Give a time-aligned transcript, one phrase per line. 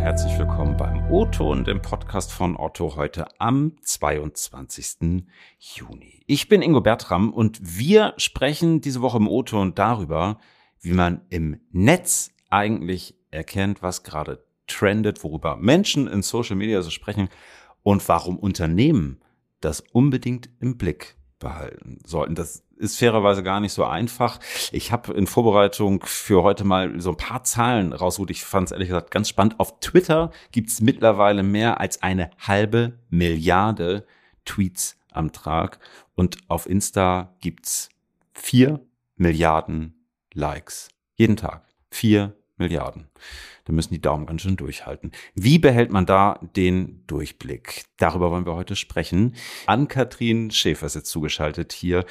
[0.00, 5.24] herzlich willkommen beim O-Ton, dem Podcast von Otto, heute am 22.
[5.58, 6.22] Juni.
[6.26, 10.38] Ich bin Ingo Bertram und wir sprechen diese Woche im O-Ton darüber,
[10.80, 16.90] wie man im Netz eigentlich erkennt, was gerade trendet, worüber Menschen in Social Media so
[16.90, 17.28] sprechen
[17.82, 19.20] und warum Unternehmen
[19.60, 22.34] das unbedingt im Blick behalten sollten.
[22.34, 24.38] Das ist fairerweise gar nicht so einfach.
[24.72, 28.30] Ich habe in Vorbereitung für heute mal so ein paar Zahlen rausgeholt.
[28.30, 29.58] Ich fand es ehrlich gesagt ganz spannend.
[29.58, 34.06] Auf Twitter gibt's mittlerweile mehr als eine halbe Milliarde
[34.44, 35.78] Tweets am Tag
[36.14, 37.90] und auf Insta gibt's
[38.32, 38.80] vier
[39.16, 39.94] Milliarden
[40.32, 40.88] Likes.
[41.16, 41.64] Jeden Tag.
[41.90, 43.08] Vier Milliarden.
[43.64, 45.12] Da müssen die Daumen ganz schön durchhalten.
[45.34, 47.84] Wie behält man da den Durchblick?
[47.98, 49.34] Darüber wollen wir heute sprechen.
[49.66, 52.04] Ann-Kathrin Schäfer ist jetzt zugeschaltet hier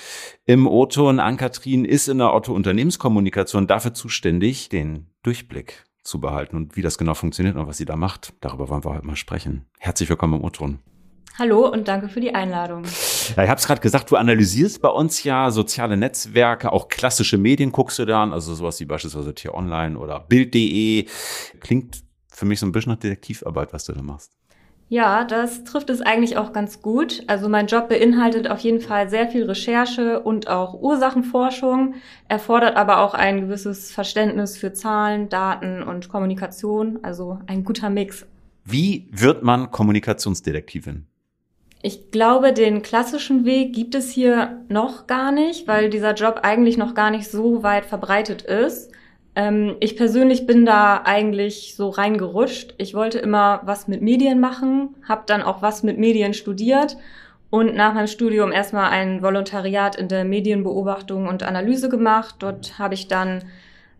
[0.45, 1.09] im Otto.
[1.09, 6.55] Und Ann-Kathrin ist in der Otto Unternehmenskommunikation dafür zuständig, den Durchblick zu behalten.
[6.55, 9.15] Und wie das genau funktioniert und was sie da macht, darüber wollen wir heute mal
[9.15, 9.65] sprechen.
[9.79, 10.75] Herzlich willkommen im Otto.
[11.37, 12.83] Hallo und danke für die Einladung.
[13.35, 17.37] Ja, ich habe es gerade gesagt, du analysierst bei uns ja soziale Netzwerke, auch klassische
[17.37, 21.05] Medien guckst du da an, also sowas wie beispielsweise Tier Online oder Bild.de.
[21.59, 24.31] Klingt für mich so ein bisschen nach Detektivarbeit, was du da machst.
[24.89, 27.21] Ja, das trifft es eigentlich auch ganz gut.
[27.27, 31.95] Also mein Job beinhaltet auf jeden Fall sehr viel Recherche und auch Ursachenforschung,
[32.29, 38.25] erfordert aber auch ein gewisses Verständnis für Zahlen, Daten und Kommunikation, also ein guter Mix.
[38.63, 41.05] Wie wird man Kommunikationsdetektivin?
[41.87, 46.77] Ich glaube, den klassischen Weg gibt es hier noch gar nicht, weil dieser Job eigentlich
[46.77, 48.91] noch gar nicht so weit verbreitet ist.
[49.35, 52.75] Ähm, ich persönlich bin da eigentlich so reingerutscht.
[52.77, 56.97] Ich wollte immer was mit Medien machen, habe dann auch was mit Medien studiert
[57.51, 62.35] und nach meinem Studium erstmal ein Volontariat in der Medienbeobachtung und Analyse gemacht.
[62.39, 63.45] Dort habe ich dann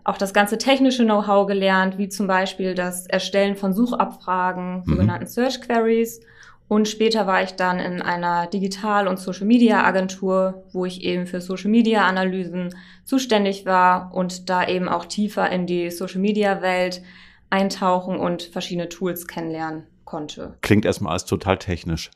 [0.04, 4.84] auch das ganze technische Know-how gelernt, wie zum Beispiel das Erstellen von Suchabfragen, mhm.
[4.84, 6.20] sogenannten Search Queries
[6.68, 12.76] und später war ich dann in einer Digital- und Social-Media-Agentur, wo ich eben für Social-Media-Analysen
[13.06, 17.02] zuständig war und da eben auch tiefer in die Social-Media-Welt
[17.50, 20.58] eintauchen und verschiedene Tools kennenlernen konnte.
[20.62, 22.12] Klingt erstmal alles total technisch.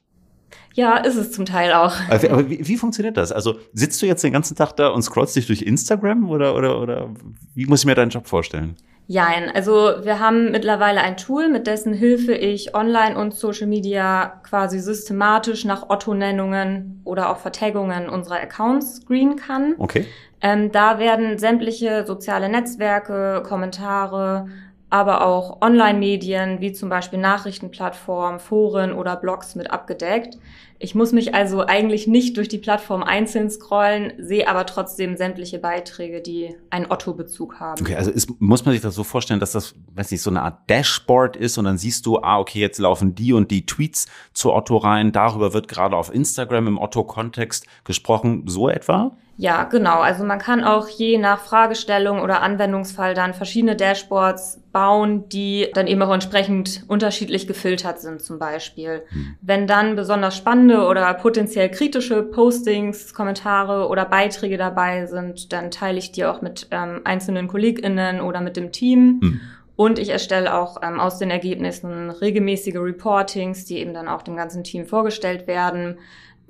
[0.73, 1.93] Ja, ist es zum Teil auch.
[2.09, 3.31] Aber wie, wie, funktioniert das?
[3.31, 6.79] Also sitzt du jetzt den ganzen Tag da und scrollst dich durch Instagram oder, oder,
[6.79, 7.09] oder
[7.55, 8.75] wie muss ich mir deinen Job vorstellen?
[9.07, 9.73] Jein, also
[10.03, 15.65] wir haben mittlerweile ein Tool, mit dessen Hilfe ich online und Social Media quasi systematisch
[15.65, 19.75] nach Otto-Nennungen oder auch Vertaggungen unserer Accounts screenen kann.
[19.79, 20.05] Okay.
[20.39, 24.47] Ähm, da werden sämtliche soziale Netzwerke, Kommentare,
[24.91, 30.37] aber auch Online-Medien wie zum Beispiel Nachrichtenplattformen, Foren oder Blogs mit abgedeckt.
[30.79, 35.59] Ich muss mich also eigentlich nicht durch die Plattform einzeln scrollen, sehe aber trotzdem sämtliche
[35.59, 37.81] Beiträge, die einen Otto-Bezug haben.
[37.81, 40.41] Okay, also ist, muss man sich das so vorstellen, dass das, weiß nicht, so eine
[40.41, 44.07] Art Dashboard ist und dann siehst du, ah, okay, jetzt laufen die und die Tweets
[44.33, 49.15] zu Otto rein, darüber wird gerade auf Instagram im Otto-Kontext gesprochen, so etwa?
[49.41, 50.01] Ja, genau.
[50.01, 55.87] Also man kann auch je nach Fragestellung oder Anwendungsfall dann verschiedene Dashboards bauen, die dann
[55.87, 59.01] eben auch entsprechend unterschiedlich gefiltert sind zum Beispiel.
[59.09, 59.35] Hm.
[59.41, 65.97] Wenn dann besonders spannende oder potenziell kritische Postings, Kommentare oder Beiträge dabei sind, dann teile
[65.97, 69.21] ich die auch mit ähm, einzelnen KollegInnen oder mit dem Team.
[69.23, 69.41] Hm.
[69.75, 74.35] Und ich erstelle auch ähm, aus den Ergebnissen regelmäßige Reportings, die eben dann auch dem
[74.35, 75.97] ganzen Team vorgestellt werden.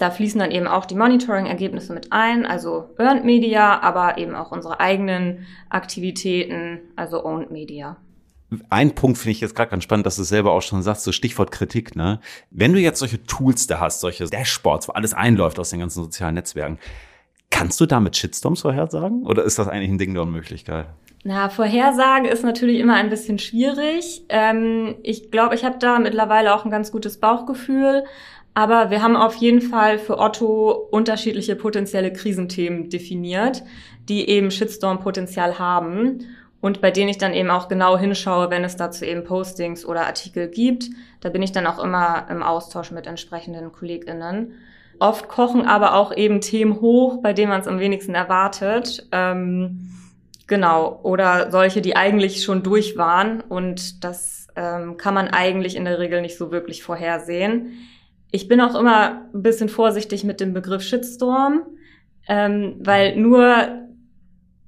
[0.01, 4.51] Da fließen dann eben auch die Monitoring-Ergebnisse mit ein, also Earned Media, aber eben auch
[4.51, 7.97] unsere eigenen Aktivitäten, also Owned Media.
[8.71, 11.11] Ein Punkt finde ich jetzt gerade ganz spannend, dass du selber auch schon sagst, so
[11.11, 12.19] Stichwort Kritik, ne?
[12.49, 16.01] Wenn du jetzt solche Tools da hast, solche Dashboards, wo alles einläuft aus den ganzen
[16.01, 16.79] sozialen Netzwerken,
[17.51, 19.21] kannst du damit Shitstorms vorhersagen?
[19.27, 20.87] Oder ist das eigentlich ein Ding der Unmöglichkeit?
[21.23, 24.23] Na, Vorhersage ist natürlich immer ein bisschen schwierig.
[24.29, 28.05] Ähm, ich glaube, ich habe da mittlerweile auch ein ganz gutes Bauchgefühl.
[28.53, 33.63] Aber wir haben auf jeden Fall für Otto unterschiedliche potenzielle Krisenthemen definiert,
[34.09, 36.25] die eben Shitstorm-Potenzial haben
[36.59, 40.05] und bei denen ich dann eben auch genau hinschaue, wenn es dazu eben Postings oder
[40.05, 40.89] Artikel gibt.
[41.21, 44.53] Da bin ich dann auch immer im Austausch mit entsprechenden KollegInnen.
[44.99, 49.07] Oft kochen aber auch eben Themen hoch, bei denen man es am wenigsten erwartet.
[49.11, 49.89] Ähm,
[50.51, 50.99] genau.
[51.03, 53.39] Oder solche, die eigentlich schon durch waren.
[53.39, 57.71] Und das ähm, kann man eigentlich in der Regel nicht so wirklich vorhersehen.
[58.31, 61.63] Ich bin auch immer ein bisschen vorsichtig mit dem Begriff Shitstorm,
[62.27, 63.87] ähm, weil nur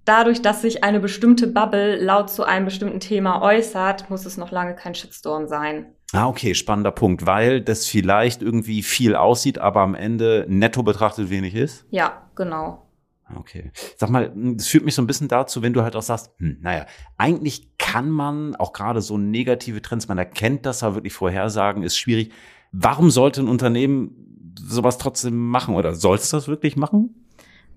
[0.06, 4.51] dadurch, dass sich eine bestimmte Bubble laut zu einem bestimmten Thema äußert, muss es noch
[4.51, 5.88] lange kein Shitstorm sein.
[6.13, 11.30] Ah, okay, spannender Punkt, weil das vielleicht irgendwie viel aussieht, aber am Ende netto betrachtet
[11.30, 11.85] wenig ist?
[11.89, 12.88] Ja, genau.
[13.35, 13.71] Okay.
[13.97, 16.57] Sag mal, das führt mich so ein bisschen dazu, wenn du halt auch sagst, hm,
[16.61, 16.85] naja,
[17.17, 21.97] eigentlich kann man auch gerade so negative Trends, man erkennt das, aber wirklich vorhersagen ist
[21.97, 22.31] schwierig.
[22.71, 27.23] Warum sollte ein Unternehmen sowas trotzdem machen oder soll es das wirklich machen?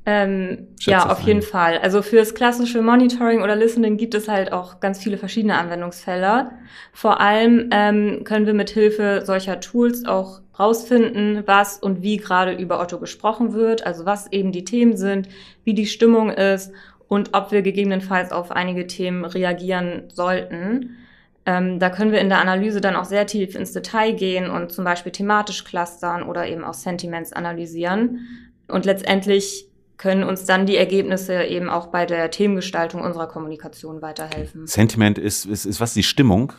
[0.08, 1.78] Ähm, ja, auf jeden Fall.
[1.78, 6.52] Also fürs klassische Monitoring oder Listening gibt es halt auch ganz viele verschiedene Anwendungsfälle.
[6.92, 12.52] Vor allem ähm, können wir mit Hilfe solcher Tools auch rausfinden, was und wie gerade
[12.52, 15.28] über Otto gesprochen wird, also was eben die Themen sind,
[15.64, 16.72] wie die Stimmung ist
[17.08, 20.96] und ob wir gegebenenfalls auf einige Themen reagieren sollten.
[21.44, 24.72] Ähm, da können wir in der Analyse dann auch sehr tief ins Detail gehen und
[24.72, 28.20] zum Beispiel thematisch clustern oder eben auch Sentiments analysieren.
[28.66, 34.66] Und letztendlich können uns dann die Ergebnisse eben auch bei der Themengestaltung unserer Kommunikation weiterhelfen.
[34.66, 36.52] Sentiment ist, ist, ist was die Stimmung?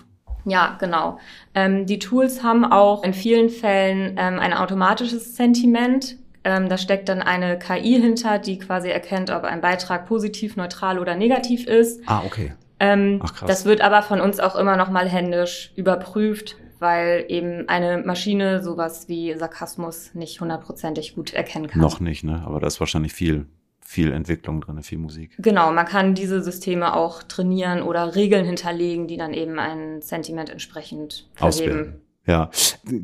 [0.47, 1.19] Ja, genau.
[1.53, 6.15] Ähm, die Tools haben auch in vielen Fällen ähm, ein automatisches Sentiment.
[6.45, 10.99] Ähm, da steckt dann eine KI hinter, die quasi erkennt, ob ein Beitrag positiv, neutral
[10.99, 12.01] oder negativ ist.
[12.05, 12.53] Ah, okay.
[12.79, 13.47] Ähm, Ach, krass.
[13.47, 18.63] Das wird aber von uns auch immer noch mal händisch überprüft, weil eben eine Maschine
[18.63, 21.81] sowas wie Sarkasmus nicht hundertprozentig gut erkennen kann.
[21.81, 22.43] Noch nicht, ne?
[22.45, 23.47] Aber da ist wahrscheinlich viel,
[23.87, 25.37] viel Entwicklung drin, viel Musik.
[25.39, 30.49] Genau, man kann diese Systeme auch trainieren oder Regeln hinterlegen, die dann eben ein Sentiment
[30.49, 31.47] entsprechend vergeben.
[31.47, 32.01] Ausbilden.
[32.25, 32.49] Ja,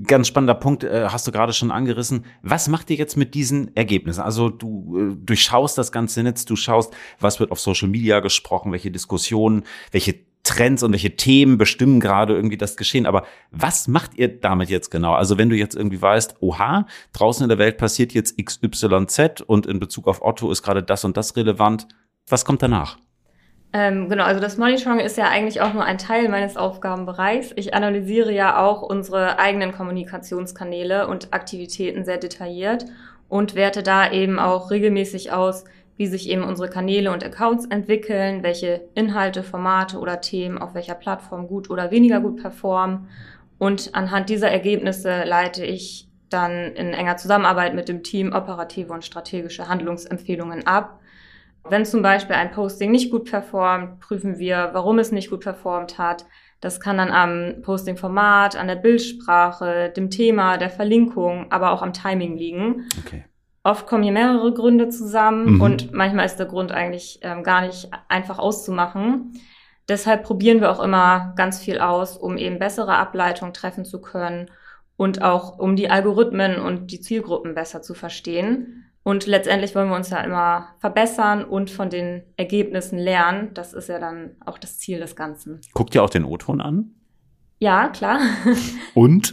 [0.06, 2.25] ganz spannender Punkt, äh, hast du gerade schon angerissen.
[2.41, 4.19] Was macht ihr jetzt mit diesen Ergebnissen?
[4.19, 8.74] Also du äh, durchschaust das ganze Netz, du schaust, was wird auf Social Media gesprochen,
[8.74, 13.06] welche Diskussionen, welche Trends und welche Themen bestimmen gerade irgendwie das Geschehen.
[13.06, 15.13] Aber was macht ihr damit jetzt genau?
[15.13, 19.66] Also wenn du jetzt irgendwie weißt, oha, draußen in der Welt passiert jetzt XYZ und
[19.66, 21.88] in Bezug auf Otto ist gerade das und das relevant.
[22.28, 22.98] Was kommt danach?
[23.75, 27.54] Ähm, genau, also das Monitoring ist ja eigentlich auch nur ein Teil meines Aufgabenbereichs.
[27.56, 32.86] Ich analysiere ja auch unsere eigenen Kommunikationskanäle und Aktivitäten sehr detailliert
[33.30, 35.63] und werte da eben auch regelmäßig aus,
[35.98, 40.95] wie sich eben unsere Kanäle und Accounts entwickeln, welche Inhalte, Formate oder Themen auf welcher
[40.95, 43.10] Plattform gut oder weniger gut performen.
[43.60, 49.06] Und anhand dieser Ergebnisse leite ich dann in enger Zusammenarbeit mit dem Team operative und
[49.06, 51.00] strategische Handlungsempfehlungen ab.
[51.69, 55.98] Wenn zum Beispiel ein Posting nicht gut performt, prüfen wir, warum es nicht gut performt
[55.98, 56.25] hat.
[56.60, 61.94] Das kann dann am Posting-Format, an der Bildsprache, dem Thema, der Verlinkung, aber auch am
[61.94, 62.88] Timing liegen.
[63.06, 63.25] Okay.
[63.63, 65.62] Oft kommen hier mehrere Gründe zusammen mhm.
[65.62, 69.39] und manchmal ist der Grund eigentlich ähm, gar nicht einfach auszumachen.
[69.88, 74.50] Deshalb probieren wir auch immer ganz viel aus, um eben bessere Ableitungen treffen zu können
[74.98, 78.86] und auch um die Algorithmen und die Zielgruppen besser zu verstehen.
[79.04, 83.54] Und letztendlich wollen wir uns ja immer verbessern und von den Ergebnissen lernen.
[83.54, 85.59] Das ist ja dann auch das Ziel des Ganzen.
[85.74, 86.95] Guckt ihr auch den O-Ton an?
[87.63, 88.19] Ja, klar.
[88.94, 89.31] Und?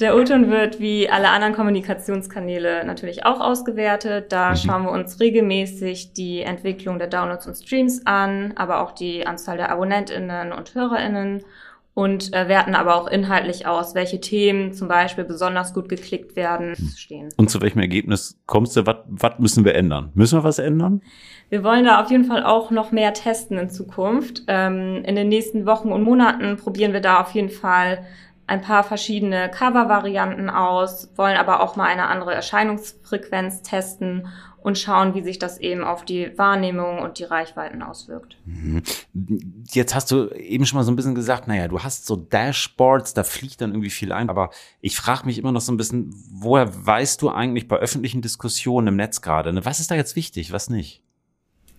[0.00, 4.32] Der O-Ton wird wie alle anderen Kommunikationskanäle natürlich auch ausgewertet.
[4.32, 4.56] Da mhm.
[4.56, 9.58] schauen wir uns regelmäßig die Entwicklung der Downloads und Streams an, aber auch die Anzahl
[9.58, 11.44] der AbonnentInnen und HörerInnen
[11.94, 16.74] und äh, werten aber auch inhaltlich aus, welche Themen zum Beispiel besonders gut geklickt werden,
[16.96, 17.28] stehen.
[17.36, 18.84] Und zu welchem Ergebnis kommst du?
[18.84, 20.10] Was müssen wir ändern?
[20.14, 21.00] Müssen wir was ändern?
[21.50, 24.42] Wir wollen da auf jeden Fall auch noch mehr testen in Zukunft.
[24.48, 28.04] Ähm, in den nächsten Wochen und Monaten probieren wir da auf jeden Fall
[28.46, 34.28] ein paar verschiedene Cover-Varianten aus, wollen aber auch mal eine andere Erscheinungsfrequenz testen
[34.64, 38.38] und schauen, wie sich das eben auf die Wahrnehmung und die Reichweiten auswirkt.
[38.46, 38.82] Mhm.
[39.70, 43.12] Jetzt hast du eben schon mal so ein bisschen gesagt, naja, du hast so Dashboards,
[43.12, 46.14] da fliegt dann irgendwie viel ein, aber ich frage mich immer noch so ein bisschen,
[46.32, 49.66] woher weißt du eigentlich bei öffentlichen Diskussionen im Netz gerade, ne?
[49.66, 51.03] was ist da jetzt wichtig, was nicht?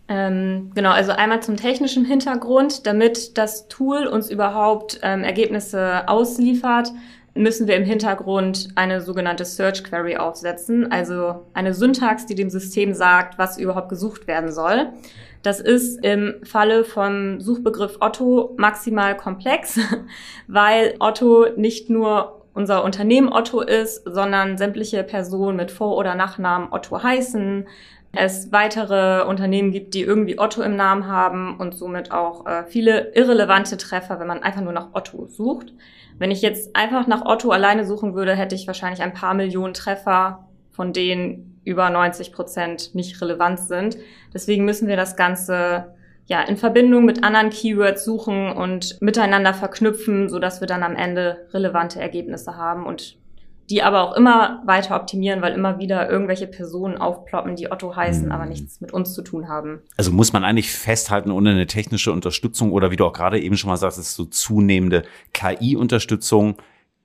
[0.07, 6.91] Ähm, genau, also einmal zum technischen Hintergrund, damit das Tool uns überhaupt ähm, Ergebnisse ausliefert,
[7.33, 12.93] müssen wir im Hintergrund eine sogenannte Search Query aufsetzen, also eine Syntax, die dem System
[12.93, 14.93] sagt, was überhaupt gesucht werden soll.
[15.43, 19.79] Das ist im Falle vom Suchbegriff Otto maximal komplex,
[20.47, 26.71] weil Otto nicht nur unser Unternehmen Otto ist, sondern sämtliche Personen mit Vor- oder Nachnamen
[26.71, 27.67] Otto heißen,
[28.15, 33.13] es weitere Unternehmen gibt, die irgendwie Otto im Namen haben und somit auch äh, viele
[33.13, 35.74] irrelevante Treffer, wenn man einfach nur nach Otto sucht.
[36.17, 39.74] Wenn ich jetzt einfach nach Otto alleine suchen würde, hätte ich wahrscheinlich ein paar Millionen
[39.74, 43.98] Treffer, von denen über 90 Prozent nicht relevant sind.
[44.34, 45.93] Deswegen müssen wir das Ganze
[46.27, 50.95] ja in Verbindung mit anderen Keywords suchen und miteinander verknüpfen, so dass wir dann am
[50.95, 53.17] Ende relevante Ergebnisse haben und
[53.69, 58.25] die aber auch immer weiter optimieren, weil immer wieder irgendwelche Personen aufploppen, die Otto heißen,
[58.25, 58.31] mhm.
[58.31, 59.81] aber nichts mit uns zu tun haben.
[59.98, 63.57] Also muss man eigentlich festhalten, ohne eine technische Unterstützung oder wie du auch gerade eben
[63.57, 65.03] schon mal sagst, ist so zunehmende
[65.34, 66.55] KI-Unterstützung,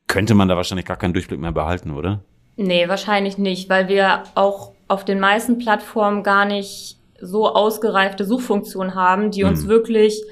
[0.06, 2.20] könnte man da wahrscheinlich gar keinen Durchblick mehr behalten, oder?
[2.56, 8.94] Nee, wahrscheinlich nicht, weil wir auch auf den meisten Plattformen gar nicht so ausgereifte Suchfunktionen
[8.94, 9.68] haben, die uns mhm.
[9.68, 10.22] wirklich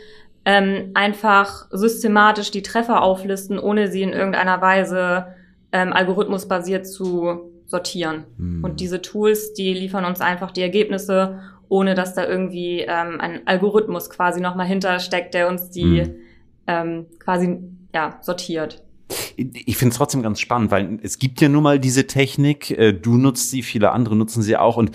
[0.44, 5.26] ähm, einfach systematisch die Treffer auflisten, ohne sie in irgendeiner Weise
[5.72, 8.24] ähm, algorithmusbasiert zu sortieren.
[8.36, 8.64] Mhm.
[8.64, 13.46] Und diese Tools, die liefern uns einfach die Ergebnisse, ohne dass da irgendwie ähm, ein
[13.46, 16.14] Algorithmus quasi nochmal hintersteckt, der uns die mhm.
[16.66, 17.58] ähm, quasi
[17.94, 18.82] ja, sortiert.
[19.36, 22.92] Ich finde es trotzdem ganz spannend, weil es gibt ja nun mal diese Technik, äh,
[22.92, 24.90] du nutzt sie, viele andere nutzen sie auch und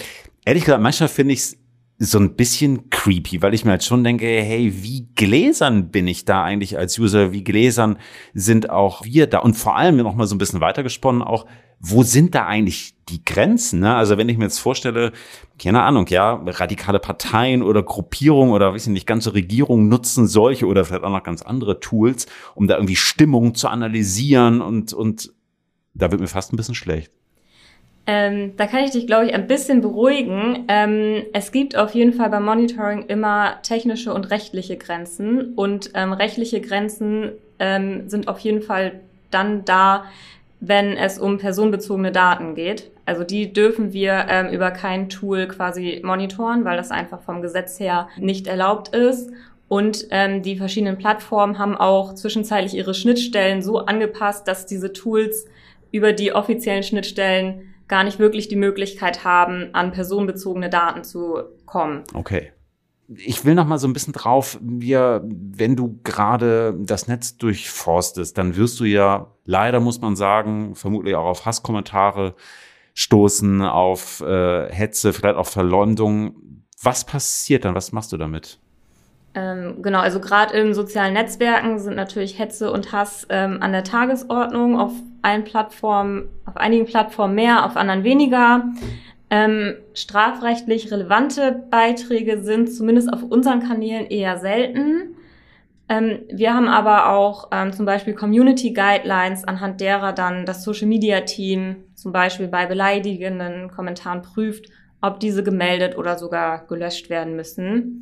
[0.46, 1.58] ehrlich gesagt, manchmal finde ich es
[2.04, 6.26] so ein bisschen creepy, weil ich mir halt schon denke, hey, wie gläsern bin ich
[6.26, 7.32] da eigentlich als User?
[7.32, 7.98] Wie gläsern
[8.34, 9.40] sind auch wir da?
[9.40, 11.46] Und vor allem noch mal so ein bisschen weitergesponnen auch,
[11.80, 13.82] wo sind da eigentlich die Grenzen?
[13.82, 13.94] Ne?
[13.94, 15.12] Also wenn ich mir jetzt vorstelle,
[15.60, 20.86] keine Ahnung, ja, radikale Parteien oder Gruppierungen oder ich nicht, ganze Regierungen nutzen solche oder
[20.86, 25.34] vielleicht auch noch ganz andere Tools, um da irgendwie Stimmung zu analysieren und, und
[25.94, 27.12] da wird mir fast ein bisschen schlecht.
[28.06, 30.66] Ähm, da kann ich dich, glaube ich, ein bisschen beruhigen.
[30.68, 35.54] Ähm, es gibt auf jeden Fall beim Monitoring immer technische und rechtliche Grenzen.
[35.56, 39.00] Und ähm, rechtliche Grenzen ähm, sind auf jeden Fall
[39.32, 40.06] dann da,
[40.60, 42.92] wenn es um personenbezogene Daten geht.
[43.06, 47.80] Also die dürfen wir ähm, über kein Tool quasi monitoren, weil das einfach vom Gesetz
[47.80, 49.32] her nicht erlaubt ist.
[49.70, 55.46] Und ähm, die verschiedenen Plattformen haben auch zwischenzeitlich ihre Schnittstellen so angepasst, dass diese Tools
[55.92, 62.04] über die offiziellen Schnittstellen gar nicht wirklich die Möglichkeit haben, an personenbezogene Daten zu kommen.
[62.14, 62.52] Okay.
[63.16, 68.38] Ich will noch mal so ein bisschen drauf, wir, wenn du gerade das Netz durchforstest,
[68.38, 72.34] dann wirst du ja leider, muss man sagen, vermutlich auch auf Hasskommentare
[72.94, 76.64] stoßen, auf äh, Hetze, vielleicht auch Verleumdung.
[76.82, 77.76] Was passiert dann?
[77.76, 78.60] Was machst du damit?
[79.36, 83.84] Ähm, genau, also gerade in sozialen Netzwerken sind natürlich Hetze und Hass ähm, an der
[83.84, 84.92] Tagesordnung, auf
[85.24, 88.66] allen Plattformen, auf einigen Plattformen mehr, auf anderen weniger.
[89.30, 95.16] Ähm, strafrechtlich relevante Beiträge sind zumindest auf unseren Kanälen eher selten.
[95.90, 100.88] Ähm, wir haben aber auch ähm, zum Beispiel Community Guidelines, anhand derer dann das Social
[100.88, 104.68] Media Team zum Beispiel bei beleidigenden Kommentaren prüft,
[105.02, 108.02] ob diese gemeldet oder sogar gelöscht werden müssen.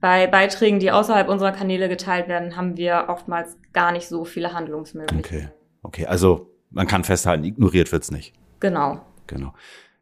[0.00, 4.52] Bei Beiträgen, die außerhalb unserer Kanäle geteilt werden, haben wir oftmals gar nicht so viele
[4.52, 5.46] Handlungsmöglichkeiten.
[5.46, 6.06] Okay, okay.
[6.06, 8.32] Also man kann festhalten, ignoriert wird's nicht.
[8.60, 9.04] Genau.
[9.26, 9.52] Genau.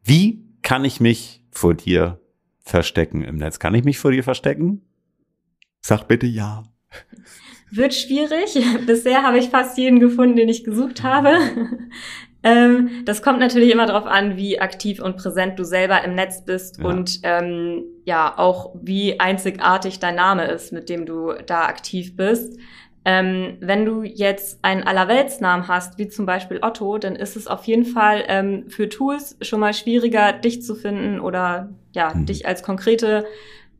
[0.03, 2.19] Wie kann ich mich vor dir
[2.61, 3.59] verstecken im Netz?
[3.59, 4.81] Kann ich mich vor dir verstecken?
[5.81, 6.63] Sag bitte ja.
[7.71, 8.59] Wird schwierig.
[8.85, 11.37] Bisher habe ich fast jeden gefunden, den ich gesucht habe.
[12.43, 16.43] Ähm, das kommt natürlich immer darauf an, wie aktiv und präsent du selber im Netz
[16.43, 16.85] bist ja.
[16.85, 22.57] und ähm, ja auch wie einzigartig dein Name ist, mit dem du da aktiv bist.
[23.03, 27.63] Ähm, wenn du jetzt einen Allerweltsnamen hast, wie zum Beispiel Otto, dann ist es auf
[27.65, 32.27] jeden Fall ähm, für Tools schon mal schwieriger, dich zu finden oder ja, mhm.
[32.27, 33.25] dich als konkrete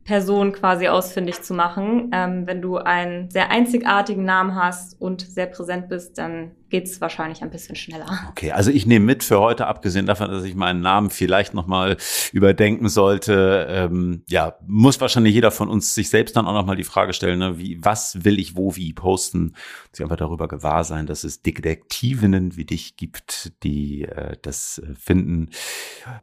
[0.04, 2.10] Person quasi ausfindig zu machen.
[2.12, 7.42] Ähm, wenn du einen sehr einzigartigen Namen hast und sehr präsent bist, dann geht's wahrscheinlich
[7.42, 8.06] ein bisschen schneller.
[8.30, 11.98] Okay, also ich nehme mit für heute, abgesehen davon, dass ich meinen Namen vielleicht nochmal
[12.32, 13.66] überdenken sollte.
[13.68, 17.38] Ähm, ja, muss wahrscheinlich jeder von uns sich selbst dann auch nochmal die Frage stellen,
[17.38, 19.54] ne, wie, was will ich wo wie posten?
[19.92, 24.94] Sich einfach darüber gewahr sein, dass es Detektivinnen wie dich gibt, die äh, das äh,
[24.94, 25.50] finden.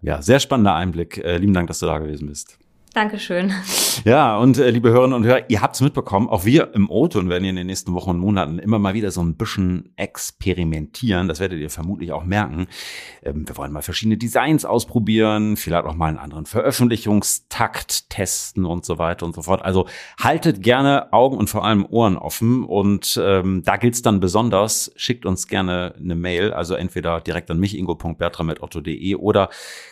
[0.02, 1.20] Ja, sehr spannender Einblick.
[1.20, 2.59] Äh, lieben Dank, dass du da gewesen bist.
[2.94, 3.54] Dankeschön.
[4.06, 7.30] Ja, und äh, liebe Hörerinnen und Hörer, ihr habt es mitbekommen, auch wir im O-Ton
[7.30, 11.28] werden in den nächsten Wochen und Monaten immer mal wieder so ein bisschen experimentieren.
[11.28, 12.68] Das werdet ihr vermutlich auch merken.
[13.22, 18.86] Ähm, wir wollen mal verschiedene Designs ausprobieren, vielleicht auch mal einen anderen Veröffentlichungstakt testen und
[18.86, 19.64] so weiter und so fort.
[19.64, 19.88] Also
[20.20, 22.64] haltet gerne Augen und vor allem Ohren offen.
[22.64, 27.60] Und ähm, da gilt's dann besonders, schickt uns gerne eine Mail, also entweder direkt an
[27.60, 29.50] mich, ingo.bertram.otto.de oder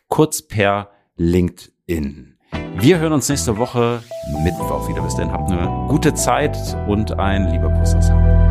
[0.07, 2.37] kurz per LinkedIn.
[2.51, 4.01] Wir hören uns nächste Woche
[4.43, 5.01] Mittwoch wieder.
[5.01, 8.46] Bis dahin habt eine gute Zeit und ein lieber Kuss aus Hamburg.